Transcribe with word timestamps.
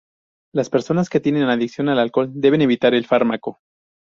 Las 0.51 0.71
personas 0.71 1.09
que 1.11 1.19
tienen 1.19 1.43
adicción 1.43 1.87
al 1.87 1.99
alcohol 1.99 2.31
deben 2.33 2.61
evitar 2.63 2.95
el 2.95 3.05
fármaco. 3.05 3.59